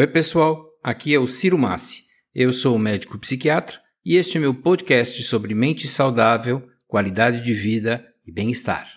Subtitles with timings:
[0.00, 0.66] Oi, pessoal.
[0.82, 2.04] Aqui é o Ciro Massi.
[2.34, 8.02] Eu sou médico psiquiatra e este é meu podcast sobre mente saudável, qualidade de vida
[8.26, 8.88] e bem-estar.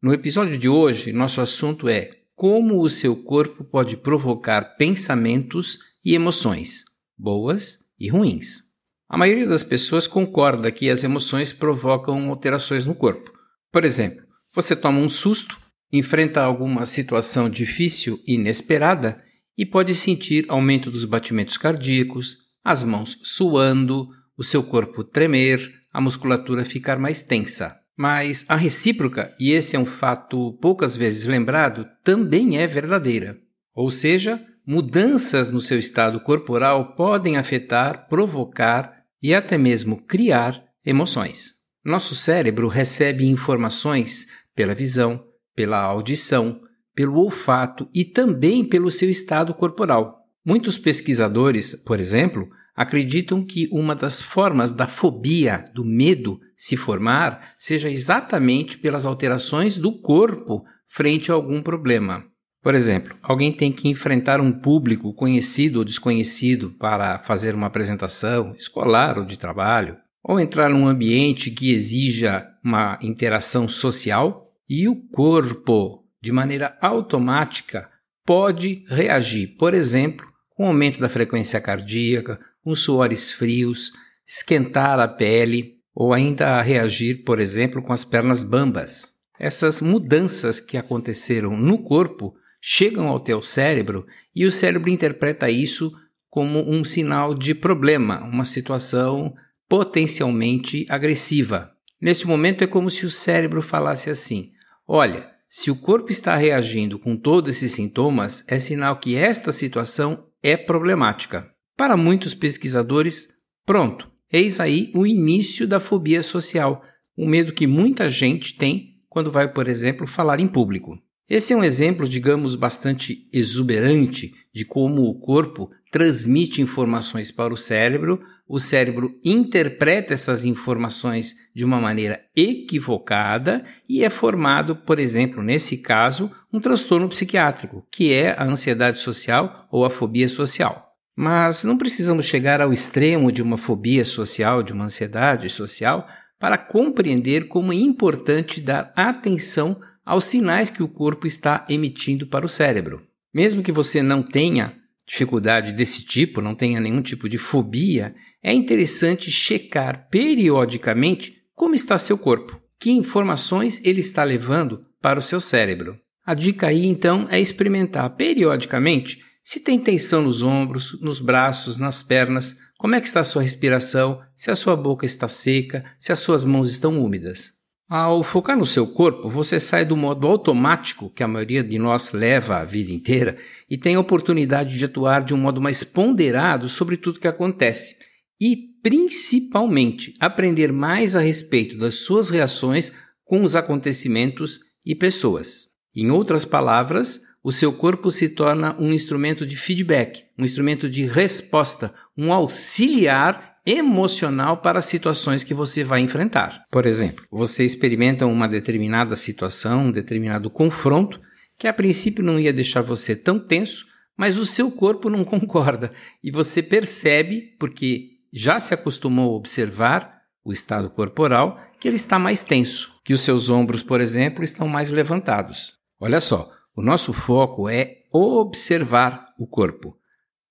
[0.00, 6.14] No episódio de hoje, nosso assunto é como o seu corpo pode provocar pensamentos e
[6.14, 6.82] emoções,
[7.14, 8.60] boas e ruins.
[9.06, 13.30] A maioria das pessoas concorda que as emoções provocam alterações no corpo.
[13.70, 14.24] Por exemplo,
[14.54, 15.58] você toma um susto,
[15.92, 19.27] enfrenta alguma situação difícil e inesperada
[19.58, 26.00] e pode sentir aumento dos batimentos cardíacos, as mãos suando, o seu corpo tremer, a
[26.00, 27.76] musculatura ficar mais tensa.
[27.96, 33.36] Mas a recíproca, e esse é um fato poucas vezes lembrado, também é verdadeira.
[33.74, 41.54] Ou seja, mudanças no seu estado corporal podem afetar, provocar e até mesmo criar emoções.
[41.84, 45.24] Nosso cérebro recebe informações pela visão,
[45.56, 46.60] pela audição,
[46.98, 50.18] pelo olfato e também pelo seu estado corporal.
[50.44, 57.54] Muitos pesquisadores, por exemplo, acreditam que uma das formas da fobia, do medo, se formar
[57.56, 62.24] seja exatamente pelas alterações do corpo frente a algum problema.
[62.60, 68.56] Por exemplo, alguém tem que enfrentar um público conhecido ou desconhecido para fazer uma apresentação
[68.58, 74.96] escolar ou de trabalho, ou entrar num ambiente que exija uma interação social, e o
[74.96, 77.88] corpo de maneira automática,
[78.24, 83.92] pode reagir, por exemplo, com aumento da frequência cardíaca, com suores frios,
[84.26, 89.12] esquentar a pele ou ainda reagir, por exemplo, com as pernas bambas.
[89.38, 95.92] Essas mudanças que aconteceram no corpo chegam ao teu cérebro e o cérebro interpreta isso
[96.28, 99.34] como um sinal de problema, uma situação
[99.68, 101.72] potencialmente agressiva.
[102.00, 104.50] Neste momento é como se o cérebro falasse assim:
[104.86, 110.26] Olha, se o corpo está reagindo com todos esses sintomas, é sinal que esta situação
[110.42, 111.50] é problemática.
[111.74, 113.28] Para muitos pesquisadores,
[113.64, 116.82] pronto, eis aí o início da fobia social,
[117.16, 120.98] um medo que muita gente tem quando vai, por exemplo, falar em público.
[121.28, 127.56] Esse é um exemplo, digamos, bastante exuberante de como o corpo transmite informações para o
[127.56, 135.42] cérebro, o cérebro interpreta essas informações de uma maneira equivocada e é formado, por exemplo,
[135.42, 140.88] nesse caso, um transtorno psiquiátrico, que é a ansiedade social ou a fobia social.
[141.14, 146.06] Mas não precisamos chegar ao extremo de uma fobia social, de uma ansiedade social,
[146.38, 152.46] para compreender como é importante dar atenção aos sinais que o corpo está emitindo para
[152.46, 153.02] o cérebro.
[153.34, 154.74] Mesmo que você não tenha
[155.08, 161.98] dificuldade desse tipo, não tenha nenhum tipo de fobia, é interessante checar periodicamente como está
[161.98, 165.98] seu corpo, que informações ele está levando para o seu cérebro.
[166.26, 172.02] A dica aí então é experimentar periodicamente se tem tensão nos ombros, nos braços, nas
[172.02, 176.12] pernas, como é que está a sua respiração, se a sua boca está seca, se
[176.12, 177.57] as suas mãos estão úmidas.
[177.88, 182.12] Ao focar no seu corpo, você sai do modo automático que a maioria de nós
[182.12, 183.38] leva a vida inteira
[183.68, 187.96] e tem a oportunidade de atuar de um modo mais ponderado sobre tudo que acontece
[188.38, 192.92] e, principalmente, aprender mais a respeito das suas reações
[193.24, 195.68] com os acontecimentos e pessoas.
[195.96, 201.06] Em outras palavras, o seu corpo se torna um instrumento de feedback, um instrumento de
[201.06, 206.64] resposta, um auxiliar emocional para situações que você vai enfrentar.
[206.70, 211.20] Por exemplo, você experimenta uma determinada situação, um determinado confronto,
[211.58, 213.84] que a princípio não ia deixar você tão tenso,
[214.16, 215.90] mas o seu corpo não concorda
[216.24, 222.18] e você percebe, porque já se acostumou a observar o estado corporal, que ele está
[222.18, 225.74] mais tenso, que os seus ombros, por exemplo, estão mais levantados.
[226.00, 229.97] Olha só, o nosso foco é observar o corpo.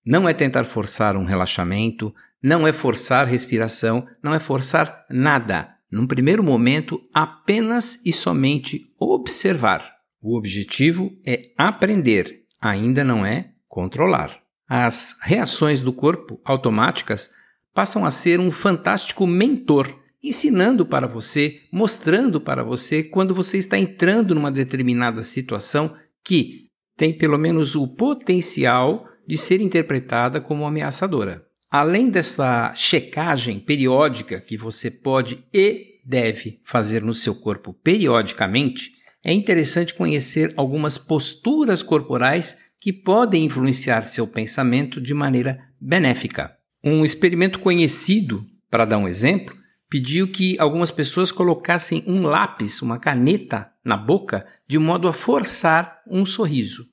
[0.08, 5.76] Não é tentar forçar um relaxamento, não é forçar respiração, não é forçar nada.
[5.92, 9.98] Num primeiro momento, apenas e somente observar.
[10.22, 14.40] O objetivo é aprender, ainda não é controlar.
[14.66, 17.30] As reações do corpo automáticas
[17.74, 19.94] passam a ser um fantástico mentor,
[20.24, 25.94] ensinando para você, mostrando para você quando você está entrando numa determinada situação
[26.24, 31.46] que tem pelo menos o potencial de ser interpretada como ameaçadora.
[31.70, 38.92] Além dessa checagem periódica que você pode e deve fazer no seu corpo periodicamente,
[39.24, 46.56] é interessante conhecer algumas posturas corporais que podem influenciar seu pensamento de maneira benéfica.
[46.82, 49.58] Um experimento conhecido, para dar um exemplo,
[49.90, 56.02] pediu que algumas pessoas colocassem um lápis, uma caneta, na boca, de modo a forçar
[56.08, 56.86] um sorriso.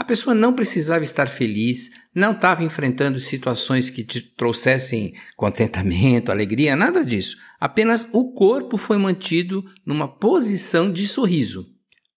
[0.00, 6.74] A pessoa não precisava estar feliz, não estava enfrentando situações que te trouxessem contentamento, alegria,
[6.74, 7.36] nada disso.
[7.60, 11.66] Apenas o corpo foi mantido numa posição de sorriso.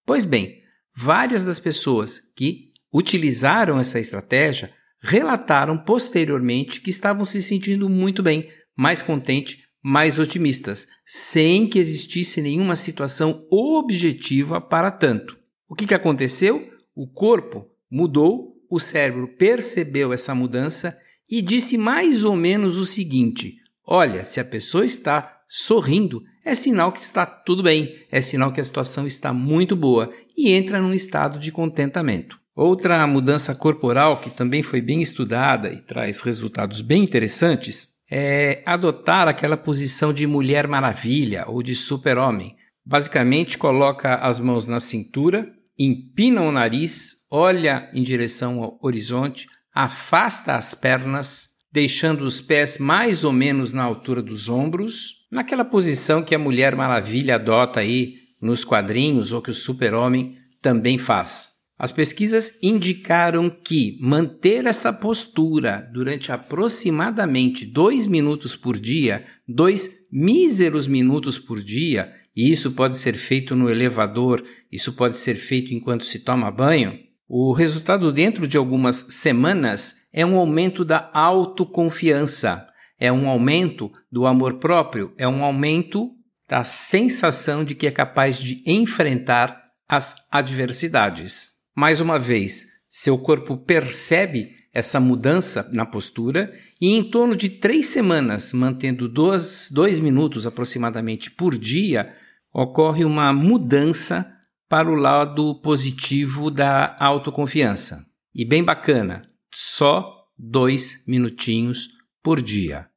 [0.05, 0.61] Pois bem,
[0.95, 8.47] várias das pessoas que utilizaram essa estratégia relataram posteriormente que estavam se sentindo muito bem,
[8.77, 15.37] mais contente, mais otimistas, sem que existisse nenhuma situação objetiva para tanto.
[15.67, 16.71] O que, que aconteceu?
[16.95, 20.97] O corpo mudou, o cérebro percebeu essa mudança
[21.29, 26.91] e disse mais ou menos o seguinte: olha, se a pessoa está sorrindo, é sinal
[26.91, 30.91] que está tudo bem, é sinal que a situação está muito boa e entra num
[30.91, 32.39] estado de contentamento.
[32.55, 39.27] Outra mudança corporal que também foi bem estudada e traz resultados bem interessantes é adotar
[39.27, 42.55] aquela posição de mulher maravilha ou de super-homem.
[42.83, 45.47] Basicamente, coloca as mãos na cintura,
[45.77, 53.23] empina o nariz, olha em direção ao horizonte, afasta as pernas, deixando os pés mais
[53.23, 58.63] ou menos na altura dos ombros, naquela posição que a Mulher Maravilha adota aí nos
[58.63, 61.52] quadrinhos ou que o Super-Homem também faz.
[61.77, 70.87] As pesquisas indicaram que manter essa postura durante aproximadamente dois minutos por dia, dois míseros
[70.87, 76.05] minutos por dia, e isso pode ser feito no elevador, isso pode ser feito enquanto
[76.05, 76.97] se toma banho,
[77.27, 82.67] o resultado dentro de algumas semanas é um aumento da autoconfiança,
[82.99, 86.11] é um aumento do amor próprio, é um aumento
[86.47, 91.52] da sensação de que é capaz de enfrentar as adversidades.
[91.75, 97.87] Mais uma vez, seu corpo percebe essa mudança na postura e em torno de três
[97.87, 102.15] semanas, mantendo dois, dois minutos aproximadamente por dia,
[102.51, 104.25] ocorre uma mudança
[104.67, 108.05] para o lado positivo da autoconfiança.
[108.33, 109.21] E bem bacana,
[109.53, 111.89] só dois minutinhos
[112.23, 112.87] por dia.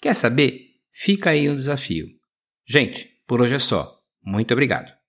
[0.00, 0.72] Quer saber?
[0.92, 2.08] Fica aí um desafio.
[2.66, 3.98] Gente, por hoje é só.
[4.22, 5.01] Muito obrigado.